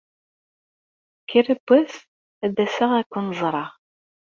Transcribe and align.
Kra 1.29 1.53
n 1.57 1.61
wass 1.67 1.95
ad 2.45 2.51
d-aseɣ 2.55 2.91
ad 2.99 3.05
ken-ẓreɣ. 3.11 3.69